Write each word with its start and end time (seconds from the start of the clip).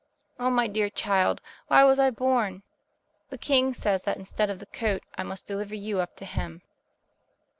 "Oh, 0.39 0.49
my 0.49 0.65
dear 0.65 0.89
child, 0.89 1.41
why 1.67 1.83
was 1.83 1.99
I 1.99 2.09
born? 2.09 2.63
The 3.29 3.37
king 3.37 3.71
says 3.75 4.01
that, 4.01 4.17
instead 4.17 4.49
of 4.49 4.57
the 4.57 4.65
coat, 4.65 5.03
I 5.15 5.21
must 5.21 5.45
deliver 5.45 5.75
you 5.75 5.99
up 5.99 6.15
to 6.15 6.25
him." 6.25 6.63